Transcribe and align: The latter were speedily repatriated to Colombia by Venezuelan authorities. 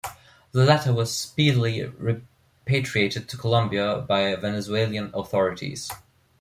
The 0.51 0.63
latter 0.65 0.95
were 0.95 1.05
speedily 1.05 1.83
repatriated 1.83 3.29
to 3.29 3.37
Colombia 3.37 3.99
by 3.99 4.33
Venezuelan 4.35 5.11
authorities. 5.13 5.91